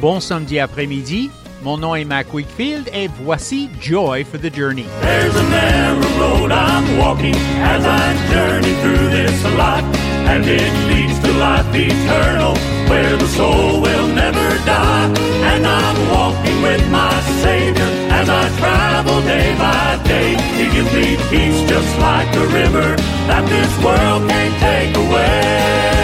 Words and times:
Bon 0.00 0.20
samedi 0.20 0.60
après-midi. 0.60 1.30
Mon 1.64 1.76
nom 1.76 1.96
est 1.96 2.04
Mac 2.04 2.32
Wakefield 2.32 2.88
et 2.94 3.08
voici 3.24 3.68
Joy 3.80 4.24
for 4.24 4.38
the 4.38 4.54
Journey. 4.54 4.86
There's 5.00 5.34
a 5.34 5.42
narrow 5.50 6.06
road 6.20 6.52
I'm 6.52 6.98
walking 6.98 7.34
as 7.34 7.84
I 7.84 8.14
journey 8.32 8.74
through 8.80 9.10
this 9.10 9.42
life, 9.56 9.84
and 10.28 10.46
it 10.46 10.72
leads 10.86 11.18
to 11.18 11.32
life 11.32 11.66
eternal, 11.74 12.54
where 12.86 13.16
the 13.16 13.26
soul 13.26 13.80
will 13.80 14.06
never 14.14 14.48
die. 14.64 15.12
And 15.50 15.66
I'm 15.66 16.10
walking 16.12 16.62
with 16.62 16.88
my 16.92 17.20
Savior 17.42 17.90
as 18.12 18.28
I 18.28 18.48
travel 18.58 19.20
day 19.22 19.52
by 19.58 20.00
day. 20.04 20.36
He 20.54 20.70
gives 20.70 20.94
me 20.94 21.16
peace 21.28 21.68
just 21.68 21.98
like 21.98 22.32
a 22.36 22.46
river 22.54 22.94
that 23.26 23.44
this 23.48 23.84
world 23.84 24.30
can't 24.30 24.54
take 24.60 24.96
away. 24.96 25.97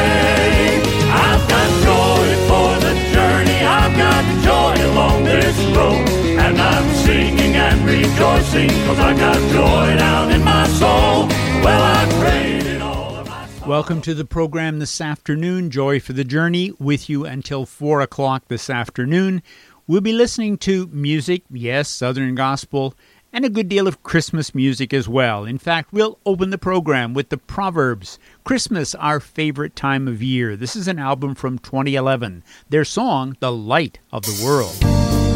And 5.56 6.60
I'm 6.60 6.94
singing 6.94 7.54
and 7.54 7.84
rejoicing, 7.86 8.68
cause 8.86 8.98
I 8.98 9.16
got 9.16 9.36
joy 9.50 9.96
down 9.98 10.32
in 10.32 10.42
my 10.42 10.66
soul. 10.68 11.28
Well, 11.62 11.82
I 11.82 12.20
prayed 12.20 12.66
it 12.66 12.82
all. 12.82 13.24
Welcome 13.66 14.00
to 14.02 14.14
the 14.14 14.24
program 14.24 14.78
this 14.78 15.00
afternoon, 15.00 15.70
Joy 15.70 16.00
for 16.00 16.12
the 16.12 16.24
Journey, 16.24 16.72
with 16.78 17.08
you 17.08 17.24
until 17.24 17.66
4 17.66 18.00
o'clock 18.00 18.48
this 18.48 18.68
afternoon. 18.68 19.42
We'll 19.86 20.00
be 20.00 20.12
listening 20.12 20.58
to 20.58 20.88
music, 20.88 21.42
yes, 21.50 21.88
Southern 21.88 22.34
Gospel, 22.34 22.94
and 23.32 23.44
a 23.44 23.50
good 23.50 23.68
deal 23.68 23.86
of 23.86 24.02
Christmas 24.02 24.54
music 24.54 24.92
as 24.92 25.08
well. 25.08 25.44
In 25.44 25.58
fact, 25.58 25.92
we'll 25.92 26.18
open 26.26 26.50
the 26.50 26.58
program 26.58 27.14
with 27.14 27.28
the 27.28 27.38
Proverbs. 27.38 28.18
Christmas, 28.44 28.94
our 28.96 29.20
favorite 29.20 29.76
time 29.76 30.08
of 30.08 30.22
year. 30.22 30.56
This 30.56 30.76
is 30.76 30.88
an 30.88 30.98
album 30.98 31.34
from 31.34 31.58
2011. 31.58 32.42
Their 32.68 32.84
song, 32.84 33.36
The 33.40 33.52
Light 33.52 33.98
of 34.12 34.22
the 34.22 34.44
World. 34.44 35.33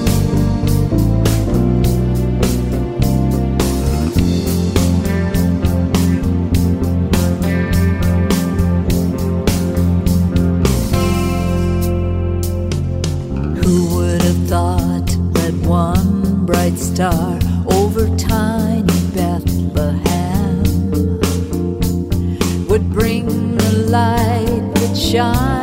One 15.78 16.44
bright 16.44 16.76
star 16.76 17.38
over 17.70 18.04
tiny 18.16 19.00
Bethlehem 19.14 20.64
would 22.68 22.90
bring 22.90 23.26
the 23.56 23.72
light 23.88 24.74
that 24.74 24.96
shines 24.96 25.57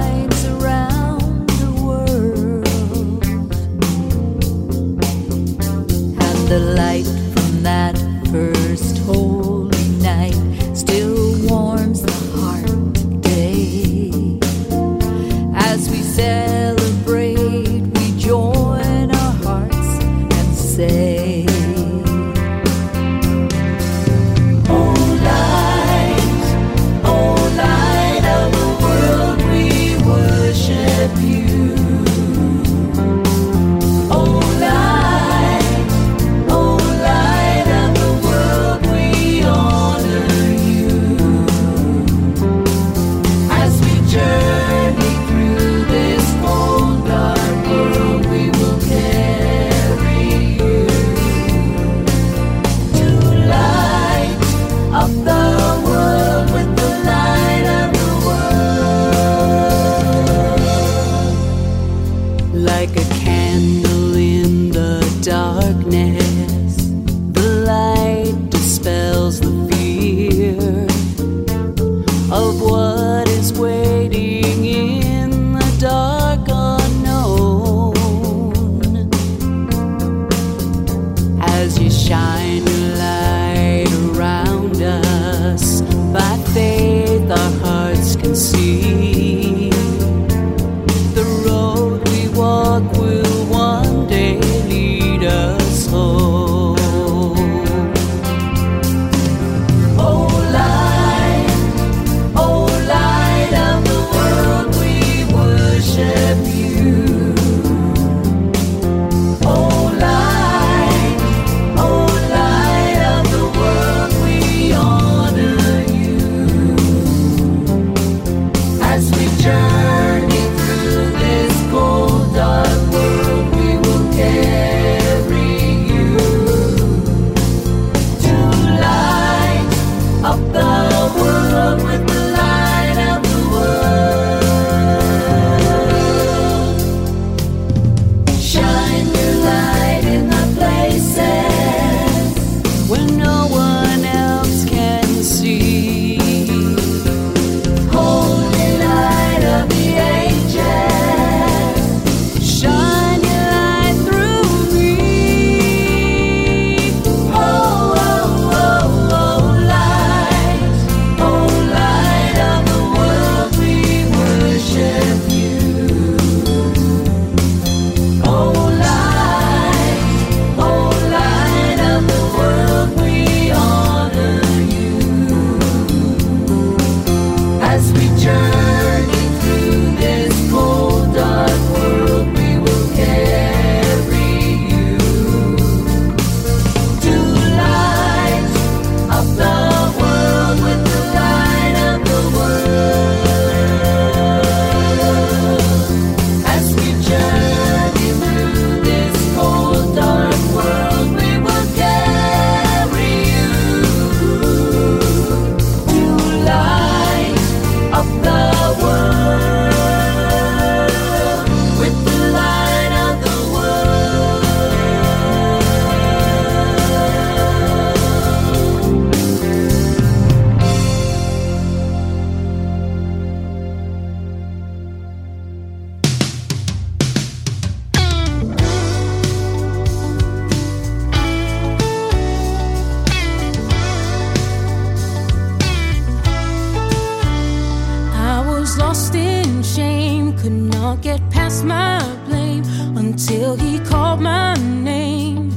get 241.06 241.22
past 241.30 241.64
my 241.64 242.02
blame 242.26 242.64
until 242.98 243.56
he 243.56 243.78
called 243.82 244.20
my 244.20 244.56
name. 244.56 245.52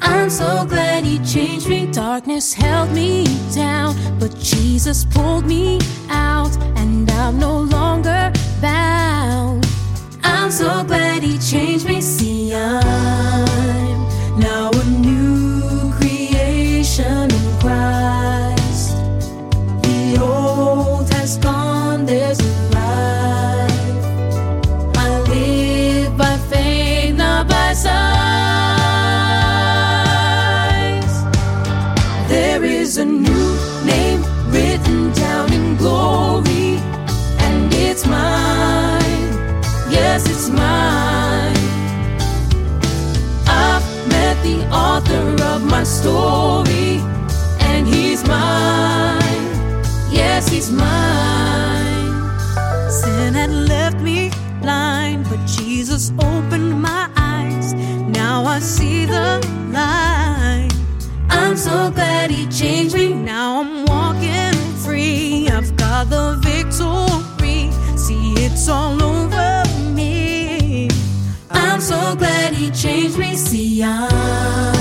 I'm 0.00 0.30
so 0.30 0.64
glad 0.64 1.04
he 1.04 1.18
changed 1.18 1.68
me. 1.68 1.92
Darkness 1.92 2.54
held 2.54 2.90
me 2.90 3.26
down, 3.54 3.94
but 4.18 4.34
Jesus 4.38 5.04
pulled 5.04 5.44
me 5.44 5.80
out, 6.08 6.56
and 6.78 7.10
I'm 7.10 7.38
no 7.38 7.60
longer 7.60 8.32
bound. 8.62 9.66
I'm 10.22 10.50
so 10.50 10.82
glad 10.82 11.22
he 11.22 11.36
changed 11.36 11.84
me. 11.86 12.00
See, 12.00 12.54
I'm 12.54 14.08
now 14.40 14.70
story, 46.04 47.00
and 47.60 47.86
he's 47.88 48.22
mine. 48.28 49.46
Yes, 50.12 50.46
he's 50.50 50.70
mine. 50.70 52.12
Sin 52.90 53.32
had 53.32 53.50
left 53.50 53.98
me 54.00 54.30
blind, 54.60 55.24
but 55.30 55.40
Jesus 55.46 56.12
opened 56.18 56.72
my 56.90 57.08
eyes. 57.16 57.72
Now 58.20 58.44
I 58.44 58.58
see 58.58 59.06
the 59.06 59.40
light. 59.72 60.72
I'm 61.30 61.56
so 61.56 61.90
glad 61.90 62.30
he 62.30 62.42
changed 62.48 62.94
me. 62.94 63.14
Now 63.14 63.62
I'm 63.62 63.86
walking 63.86 64.56
free. 64.84 65.48
I've 65.48 65.74
got 65.76 66.10
the 66.10 66.26
victory. 66.50 67.70
See, 67.96 68.34
it's 68.44 68.68
all 68.68 69.02
over 69.02 69.62
me. 69.98 70.90
I'm 71.50 71.80
so 71.80 72.14
glad 72.14 72.52
he 72.52 72.70
changed 72.70 73.16
me. 73.16 73.36
See, 73.36 73.82
I'm 73.82 74.73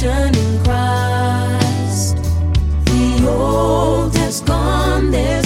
creation 0.00 0.34
in 0.34 0.64
Christ. 0.64 2.16
The 2.86 3.28
old 3.28 4.16
has 4.16 4.40
gone, 4.40 5.10
there's 5.10 5.39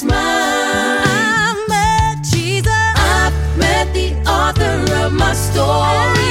Mine. 0.00 0.16
I 0.16 1.66
met 1.68 2.24
Jesus. 2.24 2.72
I've 2.96 3.58
met 3.58 3.92
the 3.92 4.16
author 4.26 4.80
of 5.04 5.12
my 5.12 5.34
story, 5.34 6.21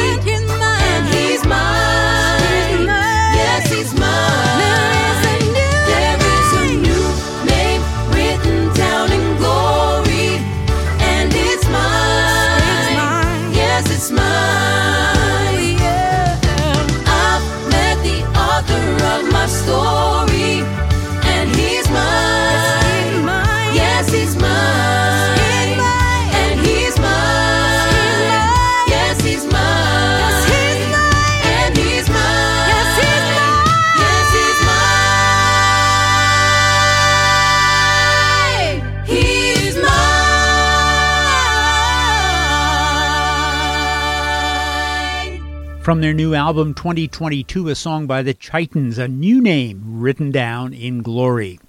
From 45.91 45.99
their 45.99 46.13
new 46.13 46.33
album 46.33 46.73
2022, 46.73 47.67
a 47.67 47.75
song 47.75 48.07
by 48.07 48.21
the 48.21 48.33
Chitons, 48.33 48.97
a 48.97 49.09
new 49.09 49.41
name 49.41 49.83
written 49.85 50.31
down 50.31 50.71
in 50.71 51.01
glory. 51.01 51.59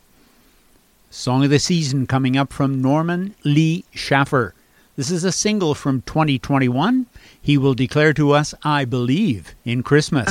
Song 1.10 1.42
of 1.42 1.50
the 1.50 1.58
season 1.58 2.06
coming 2.06 2.36
up 2.36 2.52
from 2.52 2.80
Norman 2.80 3.34
Lee 3.42 3.84
Schaffer. 3.90 4.54
This 4.94 5.10
is 5.10 5.24
a 5.24 5.32
single 5.32 5.74
from 5.74 6.02
2021. 6.02 7.06
He 7.42 7.58
will 7.58 7.74
declare 7.74 8.12
to 8.12 8.30
us, 8.30 8.54
I 8.62 8.84
believe 8.84 9.56
in 9.64 9.82
Christmas. 9.82 10.28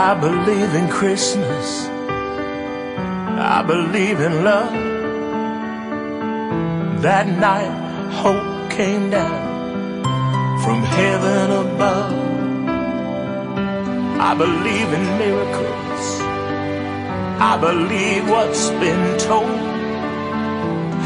I 0.00 0.14
believe 0.14 0.74
in 0.76 0.88
Christmas. 0.88 1.88
I 3.56 3.64
believe 3.66 4.20
in 4.20 4.44
love. 4.44 4.72
That 7.02 7.26
night, 7.26 7.72
hope 8.12 8.70
came 8.70 9.10
down 9.10 10.04
from 10.62 10.84
heaven 10.84 11.50
above. 11.50 12.12
I 14.20 14.34
believe 14.36 14.88
in 14.98 15.04
miracles. 15.18 16.04
I 17.50 17.58
believe 17.60 18.30
what's 18.30 18.70
been 18.82 19.18
told. 19.18 19.58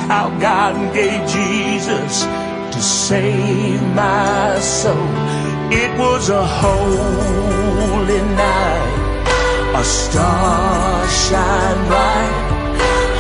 How 0.07 0.29
God 0.39 0.93
gave 0.93 1.27
Jesus 1.31 2.25
to 2.73 2.81
save 2.81 3.83
my 3.95 4.59
soul. 4.59 4.97
It 5.71 5.91
was 5.99 6.31
a 6.31 6.45
holy 6.45 8.23
night, 8.45 9.75
a 9.77 9.85
star 9.85 11.07
shined 11.09 11.87
bright 11.89 12.53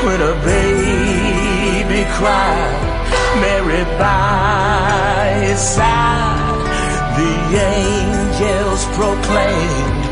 when 0.04 0.20
a 0.20 0.34
baby 0.44 2.02
cried. 2.16 2.90
Mary 3.40 3.84
by 3.98 5.46
his 5.46 5.60
side, 5.60 6.62
the 7.18 7.34
angels 7.76 8.84
proclaimed, 8.96 10.04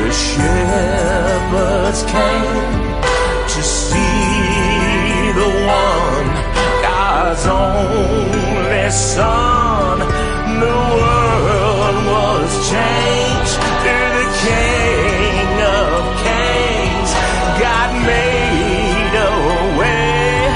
the 0.00 0.10
shepherds 0.12 2.02
came 2.14 2.84
to 3.48 3.62
see. 3.62 4.33
God's 7.34 7.46
only 7.46 8.90
son. 8.90 9.98
The 9.98 10.76
world 10.94 11.96
was 12.06 12.50
changed 12.70 13.54
through 13.82 14.10
the 14.20 14.28
King 14.46 15.50
of 15.82 15.98
Kings. 16.22 17.10
God 17.58 17.90
made 18.06 19.14
a 19.18 19.34
way. 19.80 20.46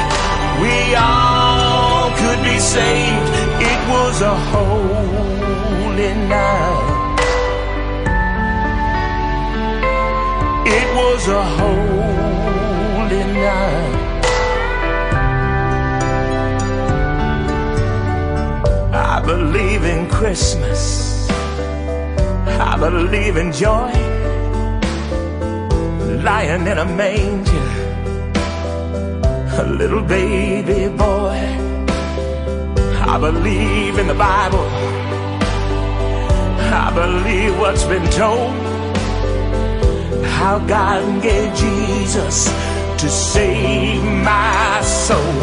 We 0.63 0.95
all 0.95 2.13
could 2.17 2.41
be 2.45 2.61
saved. 2.61 3.33
It 3.61 3.81
was 3.91 4.23
a 4.23 4.37
holy 4.53 6.15
night. 6.31 7.19
It 10.65 10.89
was 10.95 11.27
a 11.27 11.45
holy 11.59 13.25
night. 13.35 13.98
Believe 19.29 19.85
in 19.85 20.09
Christmas. 20.09 21.29
I 22.71 22.75
believe 22.79 23.37
in 23.37 23.53
joy. 23.53 23.93
Lying 26.29 26.67
in 26.67 26.79
a 26.79 26.89
manger, 27.03 27.69
a 29.63 29.65
little 29.81 30.03
baby 30.03 30.89
boy. 31.05 31.41
I 33.13 33.19
believe 33.21 33.99
in 33.99 34.07
the 34.07 34.19
Bible. 34.31 34.67
I 36.87 36.89
believe 37.03 37.53
what's 37.61 37.85
been 37.85 38.09
told 38.23 38.55
how 40.39 40.59
God 40.77 41.23
gave 41.23 41.55
Jesus 41.55 42.37
to 43.01 43.09
save 43.11 44.03
my 44.31 44.81
soul. 44.83 45.37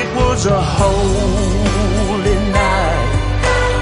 It 0.00 0.08
was 0.14 0.46
a 0.46 0.60
night, 0.60 1.57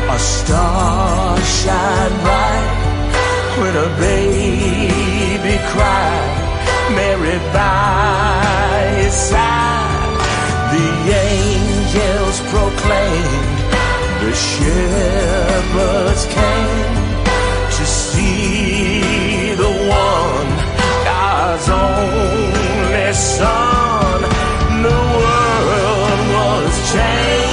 a 0.08 0.18
star 0.18 1.36
shine 1.40 2.16
bright 2.22 3.56
when 3.58 3.74
a 3.76 3.88
baby 3.98 5.56
cried. 5.72 6.42
Mary 6.94 7.38
by 7.52 8.94
his 9.00 9.12
side, 9.12 10.18
the 10.74 10.88
angels 11.28 12.38
proclaimed, 12.52 13.58
the 14.22 14.32
shepherds 14.32 16.24
came 16.26 16.94
to 17.76 17.84
see 17.84 19.54
the 19.54 19.72
one, 19.90 20.50
God's 21.04 21.68
only 21.68 23.12
Son. 23.12 24.22
The 24.86 25.00
world 25.18 26.20
was 26.36 26.92
changed 26.92 27.45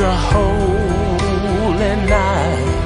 a 0.00 0.16
holy 0.32 1.96
night. 2.08 2.80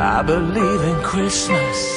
I 0.00 0.22
believe 0.22 0.82
in 0.82 1.02
Christmas. 1.02 1.95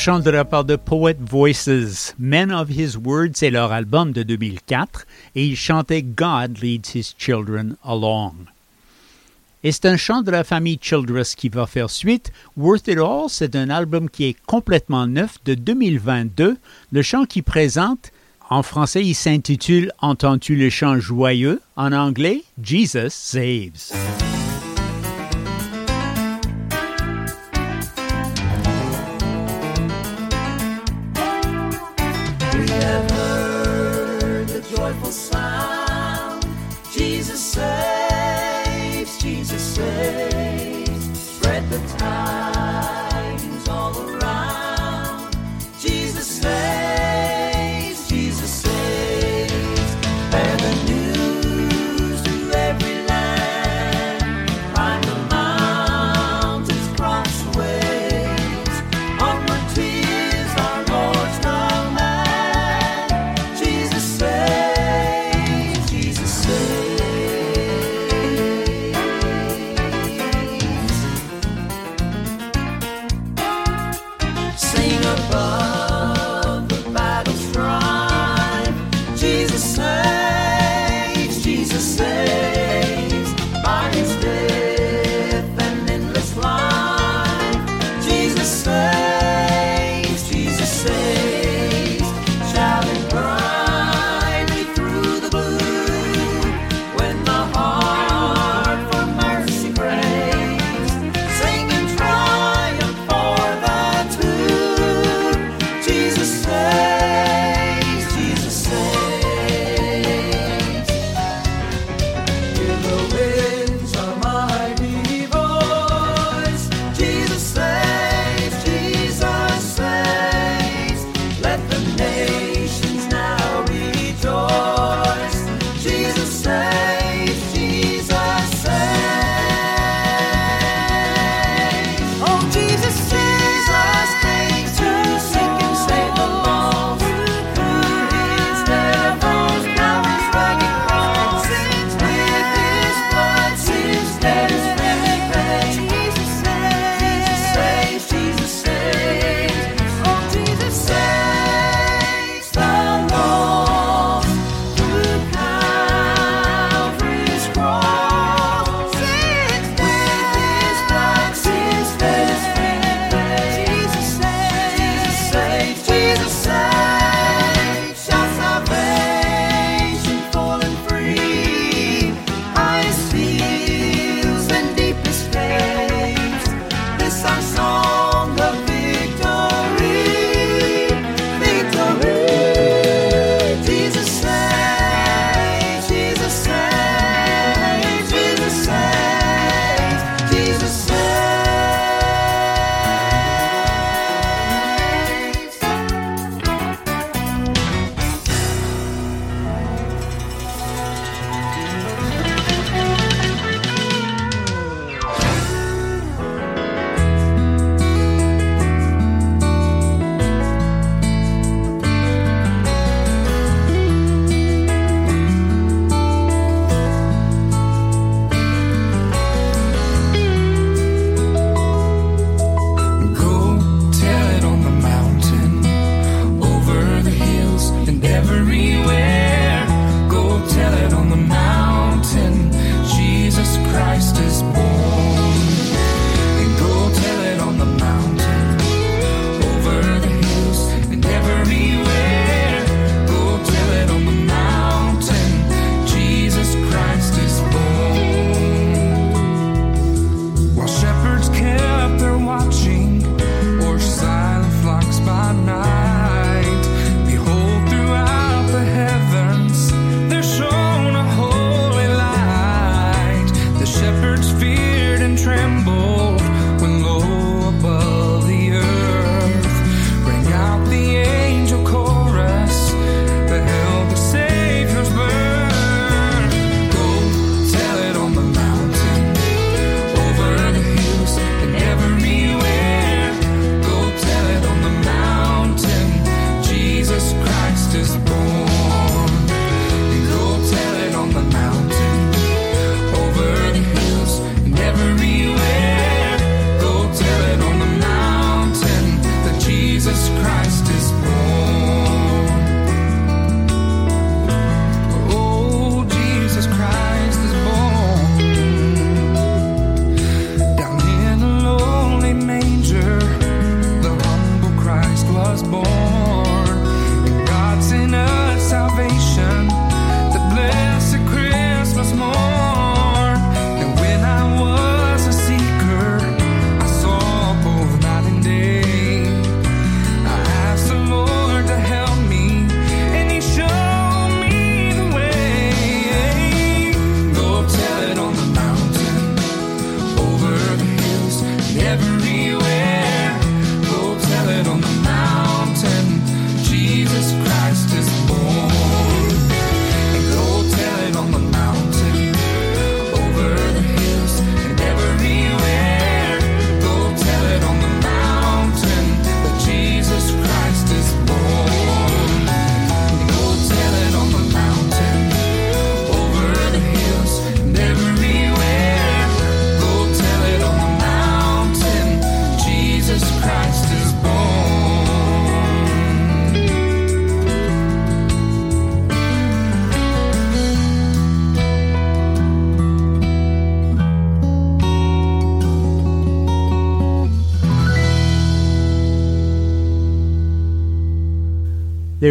Un 0.00 0.02
chant 0.02 0.20
de 0.20 0.30
la 0.30 0.46
part 0.46 0.64
de 0.64 0.76
Poet 0.76 1.18
Voices. 1.20 2.14
Men 2.18 2.50
of 2.50 2.70
His 2.70 2.96
Word, 2.96 3.32
c'est 3.34 3.50
leur 3.50 3.70
album 3.70 4.12
de 4.12 4.22
2004 4.22 5.06
et 5.34 5.44
ils 5.44 5.56
chantaient 5.56 6.00
God 6.02 6.56
leads 6.62 6.94
His 6.94 7.14
children 7.18 7.76
along. 7.84 8.32
Et 9.62 9.72
c'est 9.72 9.84
un 9.84 9.98
chant 9.98 10.22
de 10.22 10.30
la 10.30 10.42
famille 10.42 10.78
Childress 10.80 11.34
qui 11.34 11.50
va 11.50 11.66
faire 11.66 11.90
suite. 11.90 12.32
Worth 12.56 12.88
It 12.88 12.96
All, 12.96 13.28
c'est 13.28 13.54
un 13.54 13.68
album 13.68 14.08
qui 14.08 14.24
est 14.24 14.36
complètement 14.46 15.06
neuf 15.06 15.36
de 15.44 15.52
2022. 15.52 16.56
Le 16.92 17.02
chant 17.02 17.26
qui 17.26 17.42
présente, 17.42 18.10
en 18.48 18.62
français, 18.62 19.04
il 19.04 19.14
s'intitule 19.14 19.92
Entends-tu 20.00 20.56
le 20.56 20.70
chant 20.70 20.98
joyeux? 20.98 21.60
En 21.76 21.92
anglais, 21.92 22.42
Jesus 22.62 23.10
Saves. 23.10 23.92
Saves. 40.00 41.20
Spread 41.20 41.68
the 41.68 41.78
tidings 41.98 42.59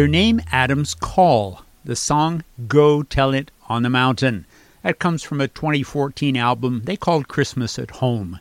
Their 0.00 0.08
name 0.08 0.40
Adam's 0.50 0.94
Call, 0.94 1.60
the 1.84 1.94
song 1.94 2.42
Go 2.66 3.02
Tell 3.02 3.34
It 3.34 3.50
on 3.68 3.82
the 3.82 3.90
Mountain. 3.90 4.46
That 4.82 4.98
comes 4.98 5.22
from 5.22 5.42
a 5.42 5.46
2014 5.46 6.38
album 6.38 6.84
they 6.84 6.96
called 6.96 7.28
Christmas 7.28 7.78
at 7.78 7.90
Home. 7.90 8.40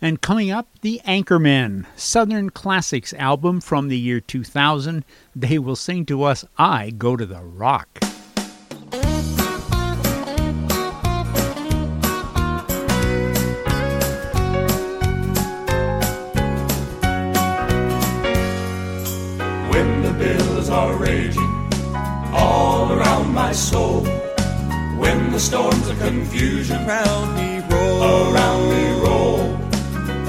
And 0.00 0.20
coming 0.20 0.50
up, 0.50 0.66
the 0.80 1.00
Anchormen, 1.06 1.86
Southern 1.94 2.50
Classics 2.50 3.12
album 3.12 3.60
from 3.60 3.86
the 3.86 3.96
year 3.96 4.18
2000. 4.18 5.04
They 5.36 5.60
will 5.60 5.76
sing 5.76 6.04
to 6.06 6.24
us 6.24 6.44
I 6.58 6.90
Go 6.90 7.14
to 7.14 7.24
the 7.24 7.44
Rock. 7.44 8.11
Are 20.72 20.96
raging 20.96 21.52
all 22.32 22.92
around 22.92 23.32
my 23.34 23.52
soul. 23.52 24.00
When 25.02 25.30
the 25.32 25.40
storms 25.40 25.86
of 25.88 25.98
confusion 25.98 26.76
Around 26.88 27.34
me 27.36 27.50
roll. 27.70 28.02
around 28.34 28.62
me 28.70 28.84
roll, 29.06 29.42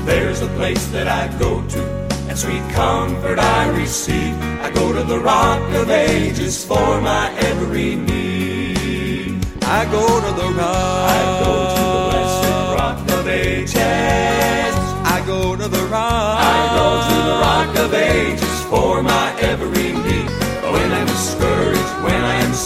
there's 0.06 0.42
a 0.42 0.48
place 0.60 0.86
that 0.88 1.08
I 1.08 1.28
go 1.40 1.62
to, 1.74 1.82
and 2.30 2.38
sweet 2.38 2.64
comfort 2.72 3.40
I 3.40 3.70
receive. 3.70 4.36
I 4.66 4.70
go 4.72 4.92
to 4.92 5.04
the 5.04 5.20
rock 5.20 5.62
of 5.82 5.90
ages 5.90 6.66
for 6.66 7.00
my 7.02 7.32
every 7.50 7.96
need. 7.96 9.46
I 9.64 9.86
go 9.86 10.06
to 10.26 10.32
the 10.42 10.50
rock. 10.60 11.10
I 11.16 11.22
go 11.46 11.54
to 11.78 11.84
the 11.94 12.02
blessed 12.10 12.80
rock 12.80 13.00
of 13.20 13.28
ages. 13.28 14.76
I 15.16 15.24
go 15.26 15.56
to 15.56 15.68
the 15.68 15.84
rock. 15.86 16.38
I 16.56 16.62
go 16.80 16.88
to 17.10 17.16
the 17.30 17.38
rock 17.48 17.72
of 17.86 17.94
ages 17.94 18.56
for 18.72 19.02
my 19.04 19.28
every 19.42 19.92
need. 19.94 20.13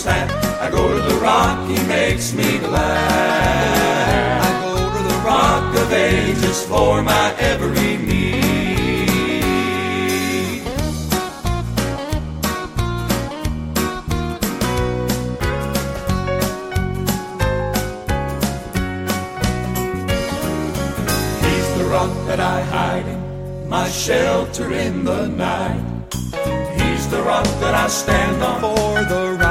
I 0.05 0.69
go 0.69 0.93
to 0.93 1.01
the 1.01 1.19
rock, 1.21 1.67
he 1.67 1.81
makes 1.87 2.31
me 2.33 2.59
glad. 2.59 4.41
I 4.41 4.61
go 4.61 4.75
to 4.95 5.03
the 5.03 5.19
Rock 5.25 5.75
of 5.75 5.91
ages 5.91 6.63
for 6.65 7.01
my 7.01 7.33
every 7.39 7.97
need. 7.97 8.35
He's 21.41 21.77
the 21.77 21.85
rock 21.89 22.11
that 22.27 22.39
I 22.39 22.61
hide 22.61 23.07
in, 23.07 23.67
my 23.67 23.89
shelter 23.89 24.71
in 24.71 25.03
the 25.03 25.27
night. 25.27 25.83
He's 26.79 27.09
the 27.09 27.23
rock 27.23 27.45
that 27.61 27.73
I 27.73 27.87
stand 27.87 28.43
on 28.43 28.61
for 28.61 29.03
the 29.03 29.46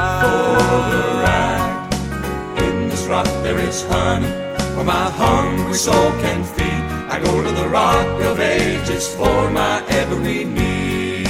is 3.66 3.82
honey, 3.88 4.30
where 4.76 4.84
my 4.84 5.10
hungry 5.10 5.74
soul 5.74 6.10
can 6.22 6.44
feed. 6.44 6.82
I 7.14 7.18
go 7.22 7.42
to 7.42 7.52
the 7.60 7.68
rock 7.68 8.06
of 8.22 8.38
ages 8.38 9.08
for 9.14 9.50
my 9.50 9.84
every 9.88 10.44
need. 10.44 11.26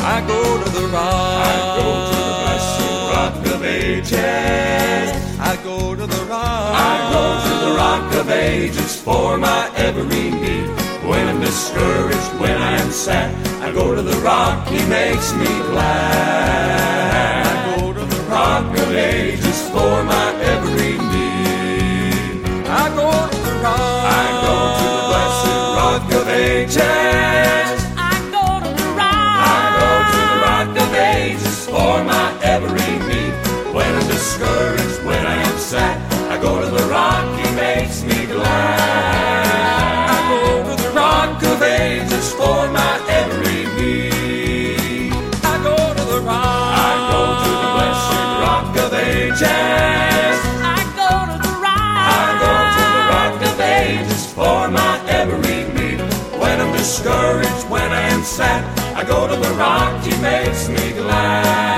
I 0.00 0.24
go 0.26 0.42
to 0.62 0.70
the 0.78 0.86
rock. 0.86 1.46
I 1.48 1.56
go 1.78 1.88
to 2.10 2.16
the 2.20 2.34
blessed 2.42 2.80
rock 3.14 3.36
of 3.54 3.64
ages. 3.64 5.08
I 5.50 5.52
go 5.62 5.94
to 5.94 6.06
the 6.06 6.24
rock. 6.24 6.74
I 6.90 6.94
go 7.14 7.24
to 7.46 7.54
the 7.66 7.72
rock 7.82 8.14
of 8.20 8.30
ages 8.30 9.00
for 9.00 9.36
my 9.36 9.70
every 9.76 10.30
need. 10.30 10.68
When 11.08 11.28
I'm 11.28 11.40
discouraged, 11.40 12.32
when 12.40 12.56
I 12.56 12.78
am 12.78 12.90
sad, 12.90 13.30
I 13.62 13.72
go 13.72 13.94
to 13.94 14.02
the 14.02 14.18
rock, 14.18 14.68
he 14.68 14.80
makes 14.86 15.32
me 15.34 15.52
glad. 15.70 17.46
I 17.46 17.80
go 17.80 17.92
to 17.92 18.04
the 18.14 18.22
rock 18.30 18.66
of 18.78 18.94
ages 18.94 19.68
for 19.70 20.04
my 20.04 20.41
ages. 26.32 27.78
I 27.96 28.14
go 28.32 28.44
to 28.64 28.70
the 28.80 28.88
rock. 28.98 29.36
I 29.52 29.64
go 29.80 29.88
to 30.12 30.18
the 30.32 30.38
rock 30.46 30.72
of 30.84 30.90
ages 30.94 31.58
for 31.66 31.94
my 32.04 32.26
every 32.42 32.92
need. 33.08 33.34
When 33.74 33.90
I'm 33.94 34.06
discouraged, 34.08 34.98
when 35.04 35.26
I 35.26 35.36
am 35.48 35.58
sad, 35.58 35.96
I 36.30 36.40
go 36.40 36.60
to 36.60 36.68
the 36.68 36.84
rock, 36.88 37.24
he 37.38 37.48
makes 37.54 38.02
me 38.02 38.26
glad. 38.26 39.46
I 40.10 40.18
go 40.32 40.40
to 40.68 40.82
the 40.82 40.90
rock. 40.90 41.30
Of 41.42 41.60
ages 41.60 42.32
for 42.32 42.68
my 42.70 42.94
every 43.08 43.66
need. 43.76 45.12
I 45.44 45.58
go 45.62 45.76
to 45.76 46.04
the 46.12 46.20
rock. 46.20 46.72
I 46.88 46.92
go 47.12 47.20
to 47.44 47.50
the 47.62 47.68
blessed 47.76 48.12
rock 48.44 48.76
of 48.84 48.92
ages. 48.94 50.01
Discouraged, 56.82 57.70
when 57.70 57.92
I 57.92 58.00
am 58.08 58.24
sad, 58.24 58.60
I 58.96 59.04
go 59.04 59.28
to 59.28 59.36
the 59.36 59.54
rock, 59.54 60.02
he 60.02 60.10
makes 60.20 60.68
me 60.68 60.90
glad. 61.00 61.71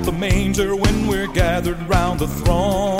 About 0.00 0.12
the 0.12 0.18
manger 0.18 0.74
when 0.74 1.06
we're 1.06 1.26
gathered 1.28 1.80
round 1.88 2.20
the 2.20 2.28
throne. 2.28 2.99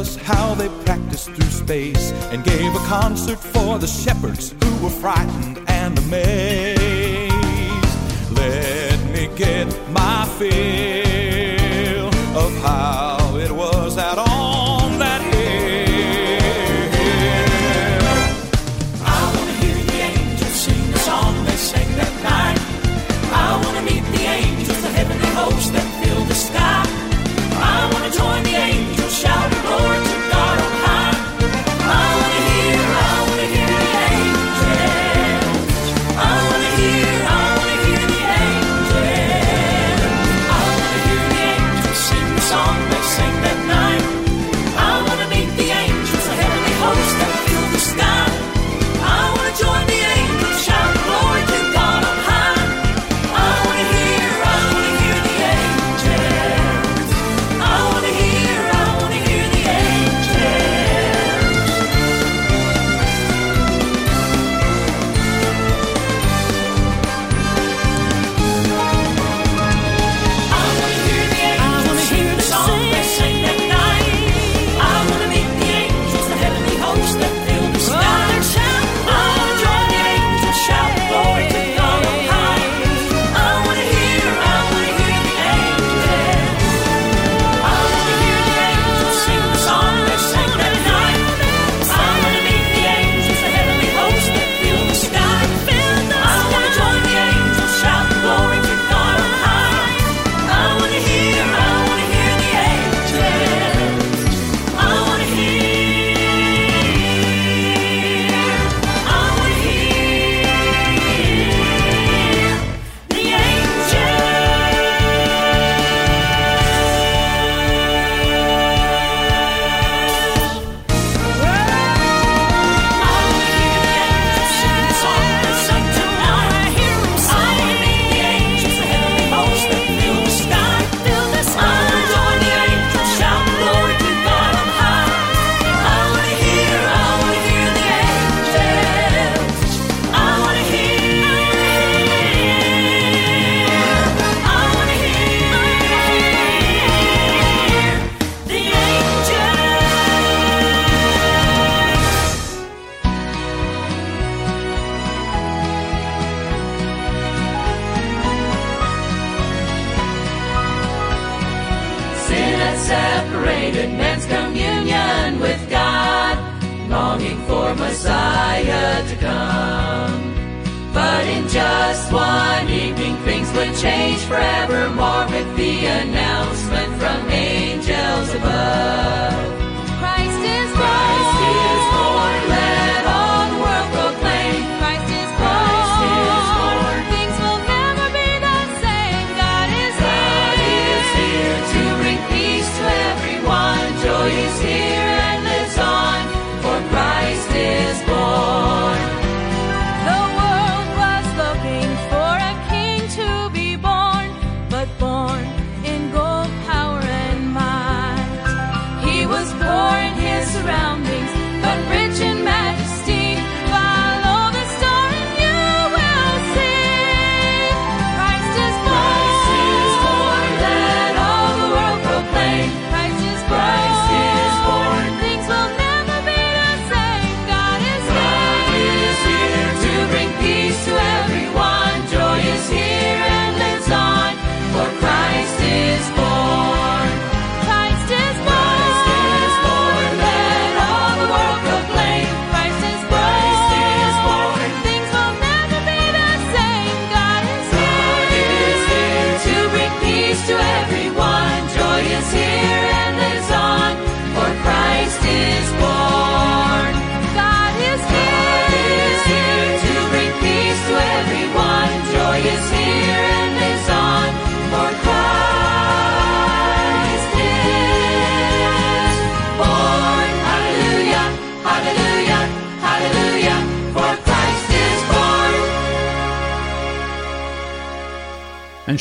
us 0.00 0.16
how 0.16 0.54
they 0.54 0.68
practiced 0.86 1.26
through 1.30 1.50
space 1.50 2.12
and 2.32 2.42
gave 2.42 2.74
a 2.74 2.78
concert 2.86 3.38
for 3.38 3.78
the 3.78 3.86
shepherds 3.86 4.54
who 4.62 4.84
were 4.84 4.88
frightened 4.90 5.58
and 5.68 5.98
amazed. 5.98 6.80
Let 8.32 8.98
me 9.12 9.28
get 9.36 9.66
my 9.90 10.24
feel 10.38 12.08
of 12.34 12.52
how 12.62 13.36
it 13.36 13.52
was. 13.52 13.79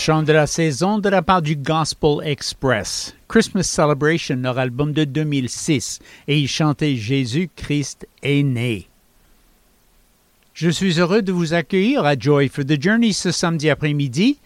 chante 0.10 0.26
de 0.26 0.34
la 0.34 0.48
saison 0.48 0.98
de 0.98 1.08
la 1.08 1.22
part 1.22 1.44
du 1.44 1.56
Gospel 1.56 2.18
Express, 2.24 3.14
Christmas 3.28 3.62
Celebration, 3.62 4.38
leur 4.38 4.58
album 4.58 4.92
de 4.92 5.04
2006, 5.04 6.00
et 6.28 6.40
ils 6.40 6.48
chantaient 6.48 6.96
Jésus-Christ 6.96 8.08
est 8.24 8.42
né. 8.42 8.88
Je 10.56 10.72
suis 10.72 11.00
heureux 11.00 11.22
de 11.22 11.32
vous 11.32 11.54
accueillir 11.54 12.06
à 12.06 12.18
Joy 12.18 12.50
for 12.50 12.66
the 12.66 12.82
Journey 12.82 13.14
ce 13.14 13.30
samedi 13.30 13.70
après-midi. 13.70 14.40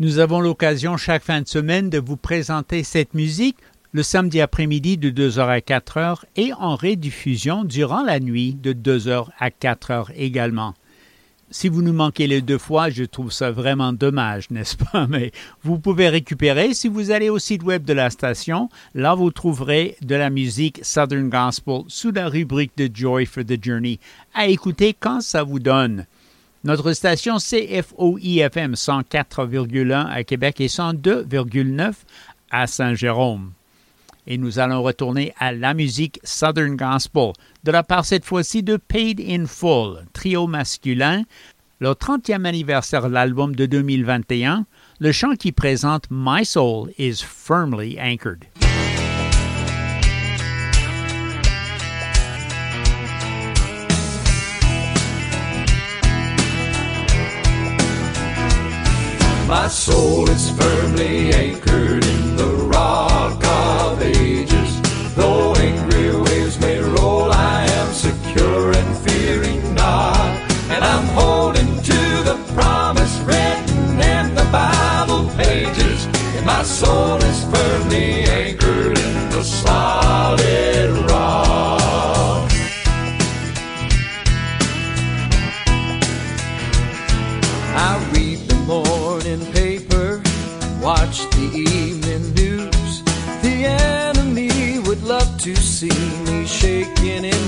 Nous 0.00 0.18
avons 0.18 0.40
l'occasion 0.40 0.96
chaque 0.96 1.22
fin 1.22 1.40
de 1.40 1.46
semaine 1.46 1.88
de 1.88 2.00
vous 2.00 2.16
présenter 2.16 2.82
cette 2.82 3.14
musique 3.14 3.58
le 3.92 4.02
samedi 4.02 4.40
après-midi 4.40 4.98
de 4.98 5.10
2h 5.10 5.46
à 5.46 5.58
4h 5.60 6.24
et 6.34 6.52
en 6.54 6.74
rediffusion 6.74 7.62
durant 7.62 8.02
la 8.02 8.18
nuit 8.18 8.54
de 8.54 8.72
2h 8.72 9.28
à 9.38 9.50
4h 9.50 10.06
également 10.16 10.74
si 11.50 11.68
vous 11.68 11.82
nous 11.82 11.92
manquez 11.92 12.26
les 12.26 12.42
deux 12.42 12.58
fois, 12.58 12.90
je 12.90 13.04
trouve 13.04 13.32
ça 13.32 13.50
vraiment 13.50 13.92
dommage, 13.92 14.48
n'est-ce 14.50 14.76
pas? 14.76 15.06
Mais 15.08 15.32
vous 15.62 15.78
pouvez 15.78 16.08
récupérer. 16.08 16.74
Si 16.74 16.88
vous 16.88 17.10
allez 17.10 17.28
au 17.28 17.38
site 17.38 17.62
web 17.62 17.84
de 17.84 17.92
la 17.92 18.10
station, 18.10 18.68
là, 18.94 19.14
vous 19.14 19.30
trouverez 19.30 19.96
de 20.02 20.14
la 20.14 20.30
musique 20.30 20.80
Southern 20.82 21.28
Gospel 21.28 21.82
sous 21.88 22.12
la 22.12 22.28
rubrique 22.28 22.76
de 22.76 22.88
Joy 22.92 23.26
for 23.26 23.44
the 23.44 23.62
Journey 23.62 23.98
à 24.34 24.46
écouter 24.46 24.94
quand 24.98 25.20
ça 25.20 25.42
vous 25.42 25.58
donne. 25.58 26.06
Notre 26.62 26.92
station 26.92 27.38
CFOIFM 27.38 28.74
104,1 28.74 30.06
à 30.06 30.24
Québec 30.24 30.60
et 30.60 30.66
102,9 30.66 31.92
à 32.50 32.66
Saint-Jérôme 32.66 33.52
et 34.26 34.38
nous 34.38 34.58
allons 34.58 34.82
retourner 34.82 35.32
à 35.38 35.52
la 35.52 35.74
musique 35.74 36.20
Southern 36.24 36.76
Gospel, 36.76 37.32
de 37.64 37.70
la 37.70 37.82
part 37.82 38.04
cette 38.04 38.24
fois-ci 38.24 38.62
de 38.62 38.76
Paid 38.76 39.20
in 39.20 39.46
Full, 39.46 40.04
trio 40.12 40.46
masculin, 40.46 41.24
le 41.80 41.90
30e 41.90 42.44
anniversaire 42.44 43.02
de 43.08 43.14
l'album 43.14 43.54
de 43.54 43.66
2021, 43.66 44.66
le 44.98 45.12
chant 45.12 45.34
qui 45.34 45.52
présente 45.52 46.04
My 46.10 46.44
Soul 46.44 46.90
is 46.98 47.22
Firmly 47.22 47.98
Anchored. 47.98 48.46
My 59.50 59.66
soul 59.66 60.30
is 60.30 60.48
firmly 60.50 61.32
anchored 61.32 62.04
in 62.04 62.36
the 62.36 62.69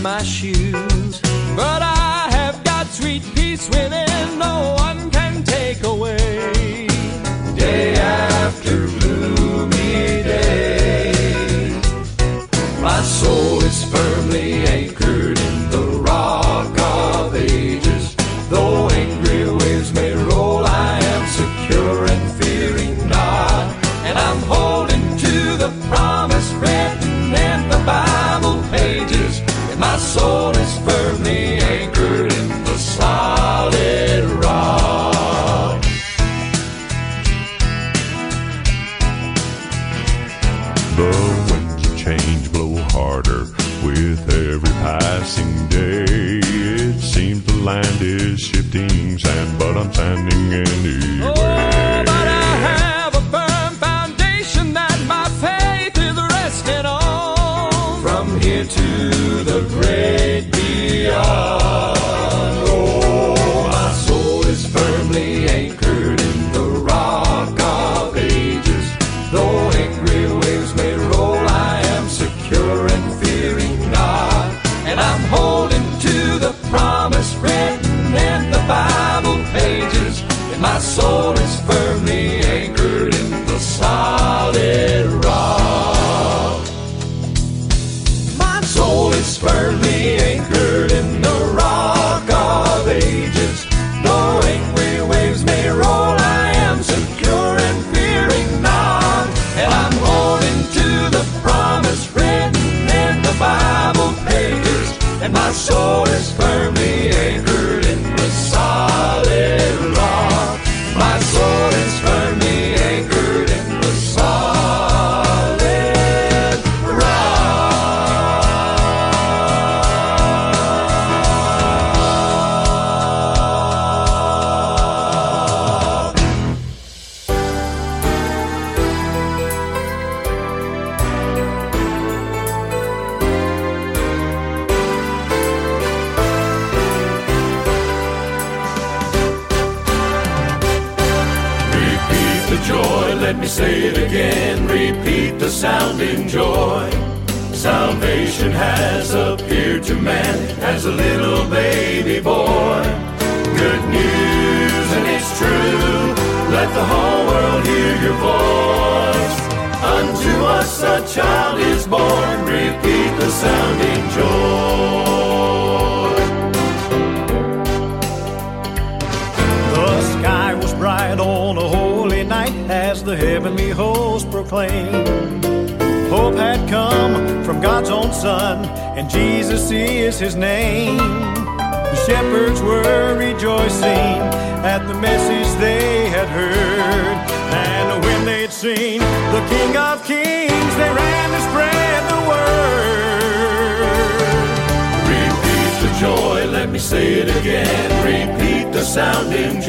my 0.02 0.22
shoes. 0.22 1.20
But 1.54 1.80
I 1.82 2.28
have 2.30 2.64
got 2.64 2.86
sweet 2.88 3.22
peace 3.34 3.68
within, 3.68 4.38
no 4.38 4.81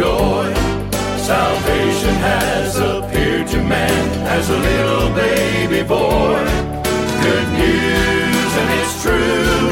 joy. 0.03 0.47
Salvation 1.31 2.15
has 2.29 2.69
appeared 2.93 3.47
to 3.53 3.59
man 3.75 4.03
as 4.37 4.45
a 4.49 4.59
little 4.69 5.09
baby 5.25 5.81
boy. 5.95 6.39
Good 7.27 7.49
news, 7.63 8.51
and 8.61 8.69
it's 8.79 8.95
true. 9.03 9.63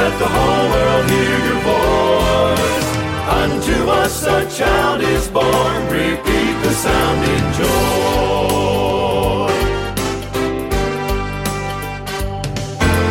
Let 0.00 0.12
the 0.22 0.30
whole 0.36 0.66
world 0.74 1.04
hear 1.14 1.36
your 1.48 1.60
voice. 1.74 2.88
Unto 3.42 3.76
us 4.02 4.14
a 4.36 4.40
child 4.58 5.00
is 5.14 5.26
born. 5.36 5.80
Repeat 6.02 6.54
the 6.66 6.72
sounding 6.86 7.46
joy. 7.60 7.92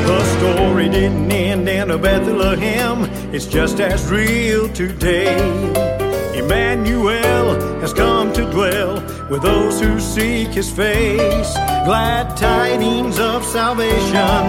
The 0.09 0.19
story 0.36 0.88
didn't 0.89 1.32
end 1.32 1.67
in 1.67 1.91
a 1.91 1.97
Bethlehem. 1.97 2.97
It's 3.36 3.45
just 3.57 3.80
as 3.80 4.09
real 4.09 4.69
today. 4.82 6.11
Emmanuel 6.41 7.53
has 7.81 7.93
come 7.93 8.33
to 8.33 8.49
dwell 8.49 8.95
with 9.29 9.43
those 9.43 9.79
who 9.79 9.99
seek 9.99 10.49
his 10.49 10.71
face. 10.71 11.53
Glad 11.85 12.35
tidings 12.35 13.19
of 13.19 13.45
salvation. 13.45 14.41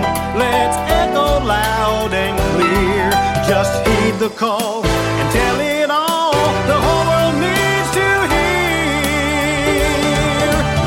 Let's 0.43 0.76
echo 0.90 1.45
loud 1.45 2.14
and 2.14 2.34
clear. 2.55 3.11
Just 3.47 3.74
heed 3.86 4.14
the 4.18 4.30
call 4.30 4.84
and 4.86 5.30
tell 5.32 5.61
it 5.61 5.90
all. 5.90 6.32
The 6.66 6.78
whole 6.84 7.05
world 7.12 7.36
needs 7.47 7.90
to 7.99 8.09
hear. 8.32 8.72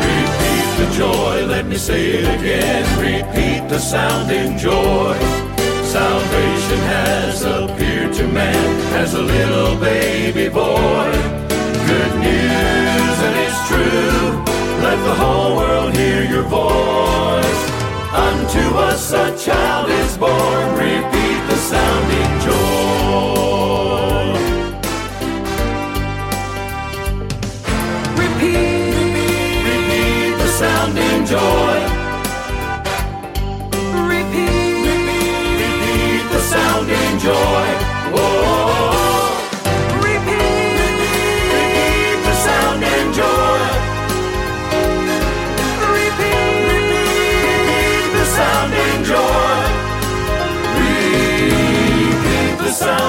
Repeat 0.09 0.67
the 0.81 0.87
joy, 0.97 1.45
let 1.45 1.67
me 1.67 1.77
say 1.77 2.01
it 2.17 2.25
again. 2.39 2.83
Repeat 2.99 3.69
the 3.69 3.79
sounding 3.79 4.57
joy. 4.57 5.44
Salvation 5.95 6.79
has 6.91 7.43
appeared 7.45 8.11
to 8.15 8.27
man 8.27 8.65
as 8.95 9.13
a 9.13 9.21
little 9.21 9.77
baby 9.79 10.49
boy. 10.49 11.07
Good 11.87 12.13
news 12.19 13.17
and 13.25 13.35
it's 13.45 13.59
true. 13.69 14.43
Let 14.83 14.99
the 15.07 15.15
whole 15.15 15.55
world 15.55 15.95
hear 15.95 16.25
your 16.25 16.43
voice. 16.43 17.61
Unto 18.11 18.59
us 18.89 19.13
a 19.13 19.37
child 19.37 19.89
is 19.89 20.17
born. 20.17 20.65
Repeat 20.75 21.39
the 21.47 21.55
sounding 21.71 22.31
joy. 22.43 24.35
Repeat, 28.19 28.91
Repeat 29.63 30.35
the 30.43 30.47
sounding 30.59 31.25
joy. 31.25 32.04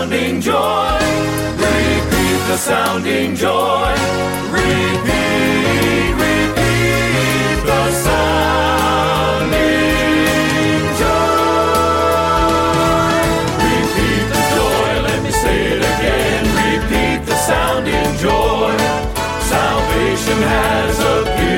Sounding 0.06 0.40
joy. 0.40 0.98
Repeat 1.58 2.40
the 2.48 2.56
sounding 2.56 3.34
joy. 3.34 3.94
Repeat, 4.50 6.14
repeat 6.14 6.35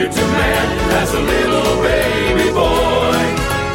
appeared 0.09 0.13
to 0.13 0.25
man 0.33 0.67
as 1.03 1.13
a 1.15 1.21
little 1.21 1.83
baby 1.83 2.51
boy. 2.53 3.19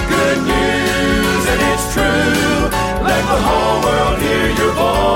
Good 0.09 0.39
news, 0.43 1.45
and 1.51 1.61
it's 1.71 1.93
true. 1.93 2.69
Let 3.03 3.23
the 3.31 3.39
whole 3.45 3.81
world 3.83 4.19
hear 4.19 4.49
your 4.49 4.73
voice. 4.73 5.13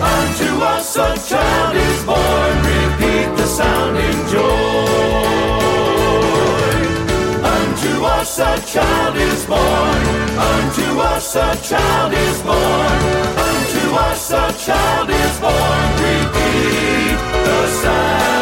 Unto 0.00 0.48
us 0.64 0.96
a 0.96 1.16
child 1.28 1.76
is 1.76 2.04
born. 2.04 2.56
Repeat 2.72 3.36
the 3.36 3.46
sounding 3.46 4.26
joy. 4.32 4.88
Unto 7.44 8.04
us 8.04 8.38
a 8.38 8.60
child 8.66 9.16
is 9.16 9.44
born. 9.46 10.02
Unto 10.38 11.00
us 11.00 11.36
a 11.36 11.56
child 11.62 12.12
is 12.12 12.42
born. 12.42 13.02
Unto 13.48 13.94
us 13.96 14.30
a 14.30 14.52
child 14.64 15.10
is 15.10 15.40
born. 15.40 15.92
Repeat 16.02 17.18
the 17.44 17.66
sounding 17.82 18.37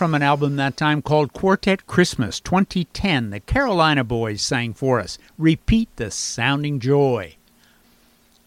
from 0.00 0.14
an 0.14 0.22
album 0.22 0.56
that 0.56 0.78
time 0.78 1.02
called 1.02 1.34
Quartet 1.34 1.86
Christmas 1.86 2.40
2010, 2.40 3.28
the 3.28 3.38
Carolina 3.38 4.02
Boys 4.02 4.40
sang 4.40 4.72
for 4.72 4.98
us 4.98 5.18
Repeat 5.36 5.90
the 5.96 6.10
Sounding 6.10 6.80
Joy. 6.80 7.36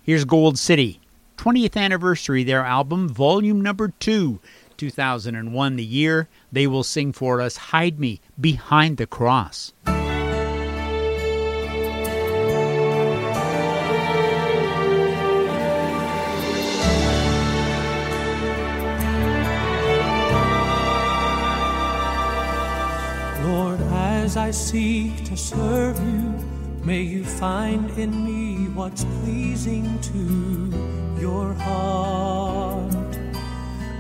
Here's 0.02 0.26
Gold 0.26 0.58
City, 0.58 1.00
20th 1.38 1.78
anniversary, 1.78 2.44
their 2.44 2.66
album, 2.66 3.08
volume 3.08 3.62
number 3.62 3.90
2, 4.00 4.40
2001, 4.78 5.76
the 5.76 5.84
year. 5.84 6.28
They 6.52 6.66
will 6.66 6.84
sing 6.84 7.14
for 7.14 7.40
us 7.40 7.56
Hide 7.56 8.00
Me 8.00 8.20
Behind 8.42 8.98
the 8.98 9.06
Cross. 9.06 9.74
As 24.24 24.38
I 24.38 24.52
seek 24.52 25.26
to 25.26 25.36
serve 25.36 26.00
you, 26.00 26.30
may 26.82 27.02
you 27.02 27.26
find 27.26 27.90
in 28.00 28.24
me 28.24 28.70
what's 28.70 29.04
pleasing 29.20 30.00
to 30.12 31.20
your 31.20 31.54
heart. 31.56 33.18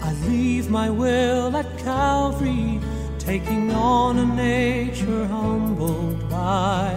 I 0.01 0.13
leave 0.30 0.69
my 0.69 0.89
will 0.89 1.53
at 1.57 1.78
Calvary, 1.78 2.80
taking 3.19 3.71
on 3.71 4.17
a 4.19 4.26
nature 4.26 5.26
humbled 5.26 6.30
by 6.30 6.95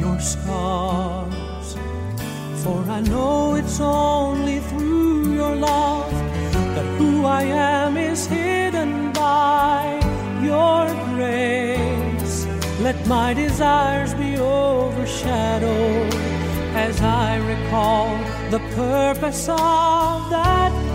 your 0.00 0.18
scars. 0.18 1.76
For 2.62 2.80
I 2.88 3.00
know 3.02 3.56
it's 3.56 3.78
only 3.78 4.60
through 4.60 5.34
your 5.34 5.54
love 5.54 6.10
that 6.74 6.86
who 6.98 7.26
I 7.26 7.42
am 7.42 7.98
is 7.98 8.26
hidden 8.26 9.12
by 9.12 10.00
your 10.42 10.86
grace. 11.12 11.73
Let 12.84 13.06
my 13.06 13.32
desires 13.32 14.12
be 14.12 14.36
overshadowed 14.36 16.14
as 16.76 17.00
I 17.00 17.36
recall 17.36 18.18
the 18.50 18.58
purpose 18.76 19.48
of 19.48 20.28
that 20.28 20.93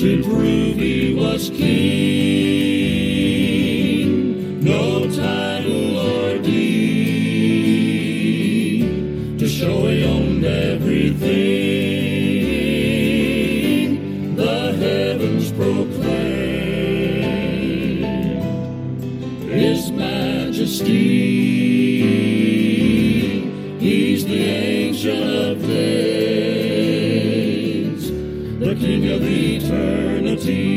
to 0.00 0.22
prove 0.22 0.76
he 0.76 1.14
was 1.14 1.50
king. 1.50 1.60
No 4.64 5.06
title 5.10 5.98
or 5.98 6.38
deed 6.38 7.68
to 9.38 9.46
show 9.46 9.86
he 9.88 10.02
owned 10.04 10.46
everything. 10.46 11.59
King 28.80 29.10
of 29.10 29.22
eternity. 29.22 30.70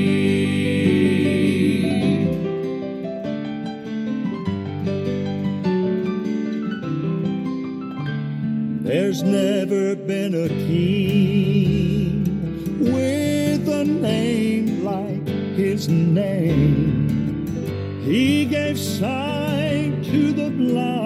There's 8.81 9.23
never 9.23 9.95
been 9.95 10.35
a 10.35 10.49
king 10.49 12.25
with 12.79 13.69
a 13.69 13.85
name 13.85 14.83
like 14.83 15.25
his 15.55 15.87
name. 15.87 17.07
He 18.03 18.45
gave 18.45 18.77
sight 18.77 20.03
to 20.11 20.33
the 20.33 20.49
blind. 20.49 21.02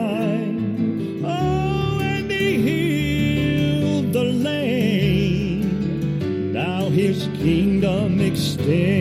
Yeah. 8.67 8.96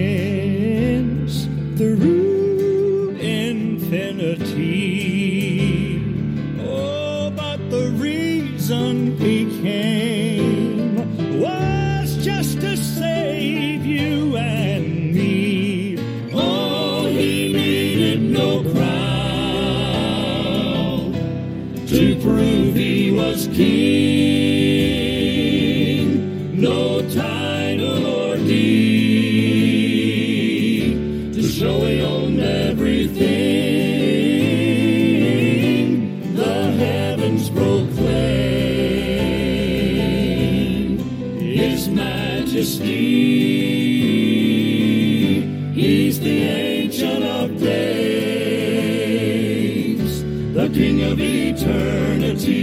the 50.69 50.75
King 50.75 51.03
of 51.05 51.21
eternity. 51.21 52.57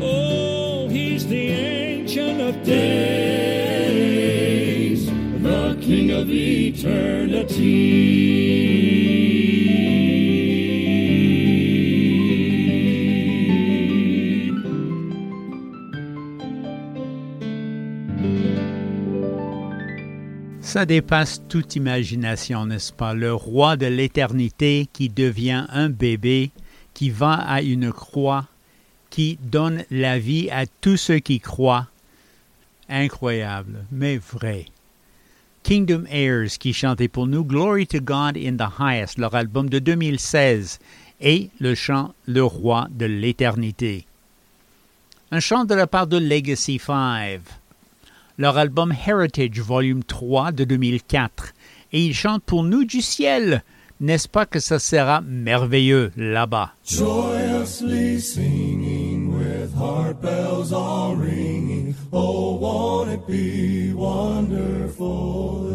Oh, 0.00 0.88
he's 0.88 1.26
the 1.26 1.50
Ancient 1.50 2.40
of 2.40 2.64
Days, 2.64 3.76
the 5.42 5.76
King 5.82 6.12
of 6.12 6.30
eternity. 6.30 7.56
Ça 20.66 20.84
dépasse 20.84 21.42
toute 21.48 21.76
imagination, 21.76 22.66
n'est-ce 22.66 22.92
pas? 22.92 23.14
Le 23.14 23.32
roi 23.32 23.76
de 23.76 23.86
l'éternité 23.86 24.88
qui 24.92 25.08
devient 25.08 25.64
un 25.68 25.88
bébé, 25.88 26.50
qui 26.92 27.08
va 27.08 27.34
à 27.34 27.62
une 27.62 27.92
croix, 27.92 28.46
qui 29.08 29.38
donne 29.40 29.84
la 29.92 30.18
vie 30.18 30.50
à 30.50 30.66
tous 30.66 30.96
ceux 30.96 31.20
qui 31.20 31.38
croient. 31.38 31.86
Incroyable, 32.88 33.84
mais 33.92 34.16
vrai. 34.16 34.64
Kingdom 35.62 36.02
Heirs 36.10 36.58
qui 36.58 36.72
chantait 36.72 37.06
pour 37.06 37.28
nous 37.28 37.44
Glory 37.44 37.86
to 37.86 38.00
God 38.00 38.36
in 38.36 38.56
the 38.56 38.68
Highest, 38.80 39.18
leur 39.18 39.36
album 39.36 39.70
de 39.70 39.78
2016, 39.78 40.80
et 41.20 41.48
le 41.60 41.76
chant 41.76 42.12
Le 42.26 42.42
Roi 42.42 42.88
de 42.90 43.06
l'éternité. 43.06 44.04
Un 45.30 45.38
chant 45.38 45.64
de 45.64 45.76
la 45.76 45.86
part 45.86 46.08
de 46.08 46.18
Legacy 46.18 46.80
5 46.84 47.40
leur 48.38 48.58
album 48.58 48.92
Heritage 49.06 49.60
Volume 49.60 50.04
3 50.04 50.52
de 50.52 50.64
2004. 50.64 51.54
Et 51.92 52.04
ils 52.04 52.14
chantent 52.14 52.44
pour 52.44 52.62
nous 52.62 52.84
du 52.84 53.00
ciel. 53.00 53.62
N'est-ce 53.98 54.28
pas 54.28 54.44
que 54.44 54.60
ça 54.60 54.78
sera 54.78 55.22
merveilleux 55.22 56.12
là-bas? 56.16 56.72
Joyously 56.84 58.20
singing 58.20 59.32
with. 59.32 59.72
Oh, 62.12 63.06
it 63.08 63.26
be 63.26 63.92
wonderful? 63.94 65.72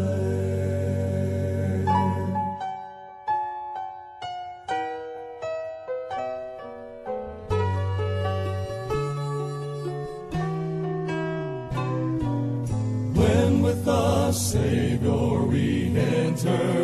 Savior, 14.32 15.42
we 15.44 15.94
enter. 15.94 16.81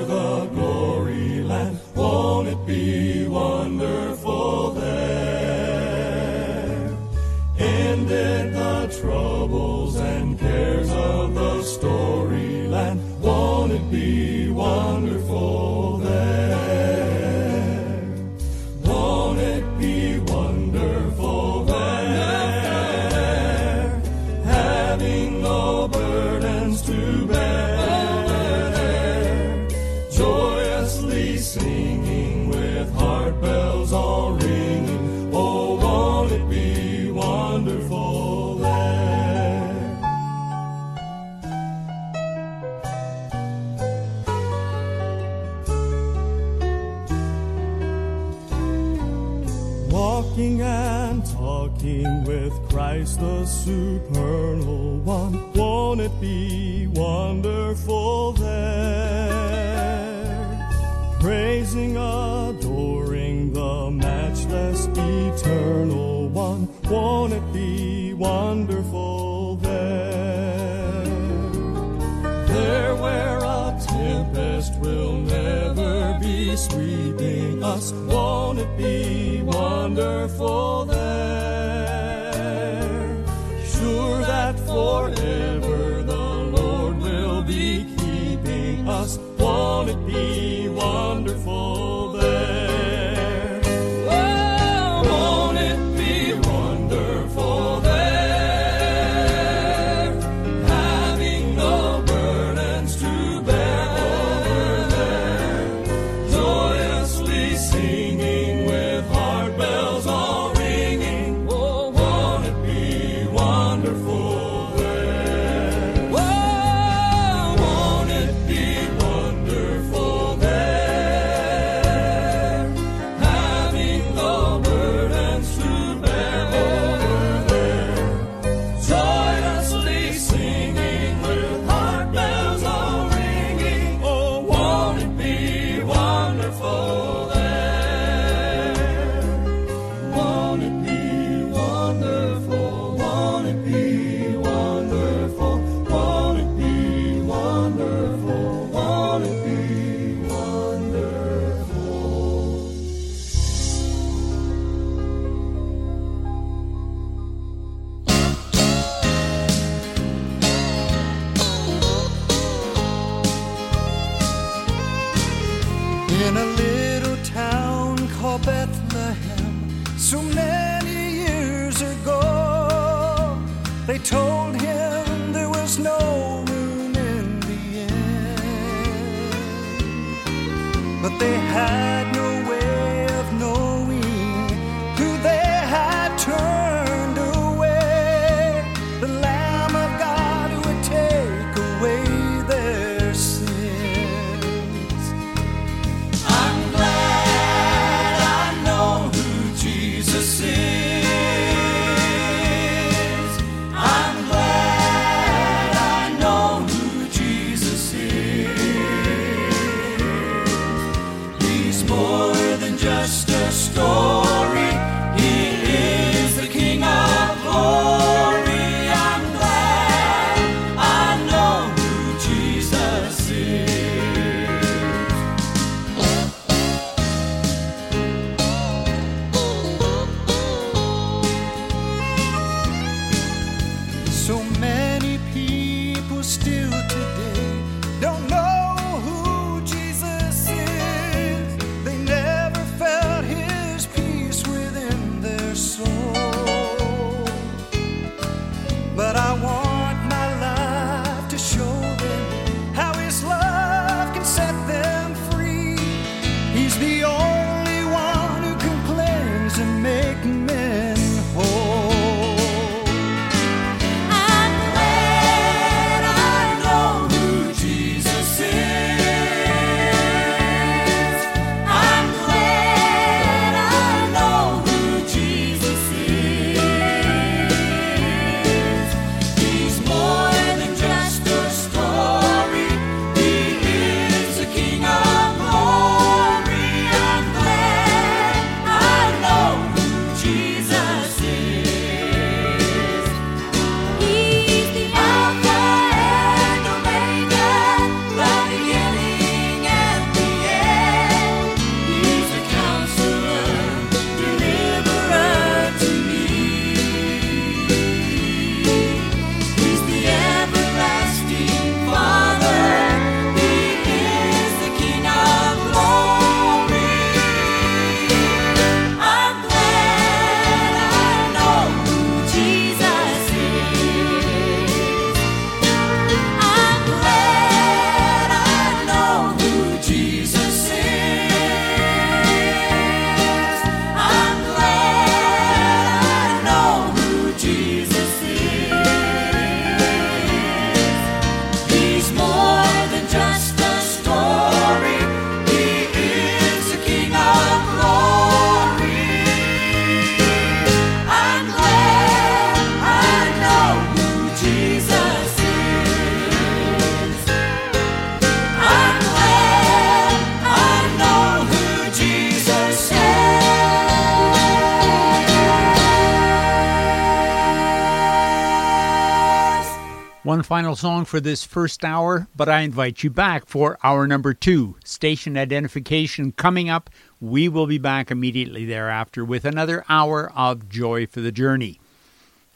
One 370.28 370.42
final 370.42 370.76
song 370.76 371.06
for 371.06 371.20
this 371.20 371.42
first 371.42 371.82
hour, 371.82 372.28
but 372.36 372.50
I 372.50 372.60
invite 372.60 373.02
you 373.02 373.08
back 373.08 373.46
for 373.46 373.78
hour 373.82 374.06
number 374.06 374.34
two, 374.34 374.76
station 374.84 375.38
identification 375.38 376.32
coming 376.32 376.68
up. 376.68 376.90
We 377.18 377.48
will 377.48 377.66
be 377.66 377.78
back 377.78 378.10
immediately 378.10 378.66
thereafter 378.66 379.24
with 379.24 379.46
another 379.46 379.86
hour 379.88 380.30
of 380.36 380.68
joy 380.68 381.06
for 381.06 381.22
the 381.22 381.32
journey. 381.32 381.80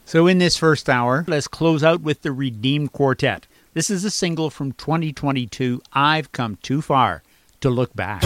So, 0.05 0.27
in 0.27 0.37
this 0.37 0.55
first 0.55 0.87
hour, 0.87 1.25
let's 1.27 1.47
close 1.47 1.83
out 1.83 2.01
with 2.01 2.21
the 2.21 2.31
Redeemed 2.31 2.91
Quartet. 2.91 3.47
This 3.73 3.89
is 3.89 4.05
a 4.05 4.11
single 4.11 4.51
from 4.51 4.73
2022, 4.73 5.81
I've 5.93 6.31
Come 6.31 6.57
Too 6.57 6.79
Far 6.79 7.23
to 7.61 7.71
Look 7.71 7.95
Back. 7.95 8.21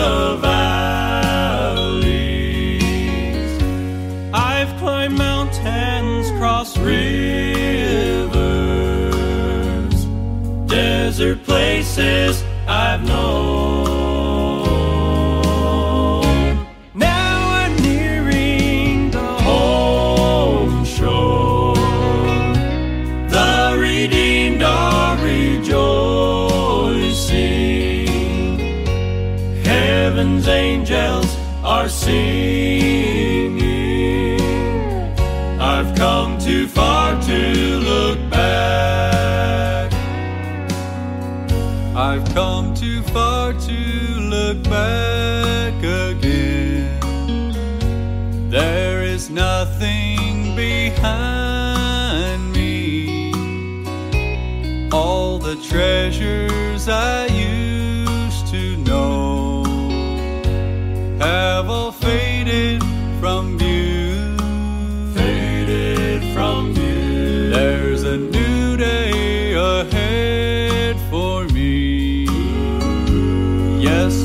the 0.00 0.38
valleys. 0.40 1.92
I've 4.32 4.72
climbed 4.78 5.18
mountains, 5.18 6.30
crossed 6.38 6.78
rivers, 6.78 7.04
desert 10.66 11.44
places 11.44 12.42
I've 12.66 13.02
known. 13.04 13.69
singing. 32.00 33.60
I've 35.60 35.94
come 35.96 36.38
too 36.38 36.66
far 36.66 37.20
to 37.22 37.40
look 37.90 38.18
back. 38.30 39.92
I've 41.94 42.24
come 42.34 42.74
too 42.74 43.02
far 43.14 43.52
to 43.52 43.80
look 44.34 44.62
back 44.64 45.74
again. 45.82 47.00
There 48.48 49.02
is 49.02 49.28
nothing 49.28 50.56
behind 50.56 52.40
me. 52.52 53.32
All 54.90 55.38
the 55.38 55.56
treasures 55.56 56.88
I 56.88 57.29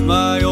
my 0.06 0.45